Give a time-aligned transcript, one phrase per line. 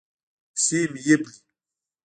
[0.61, 1.37] پښې مې یبلي